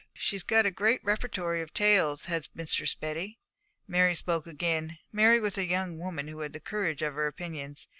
She's 0.15 0.41
got 0.41 0.65
a 0.65 0.71
great 0.71 0.99
repertory 1.03 1.61
of 1.61 1.75
tales, 1.75 2.25
has 2.25 2.49
Mistress 2.55 2.95
Betty.' 2.95 3.37
Mary 3.87 4.15
spoke 4.15 4.47
again. 4.47 4.97
Mary 5.11 5.39
was 5.39 5.59
a 5.59 5.65
young 5.67 5.99
woman 5.99 6.27
who 6.27 6.39
had 6.39 6.53
the 6.53 6.59
courage 6.59 7.03
of 7.03 7.13
her 7.13 7.27
opinions. 7.27 7.87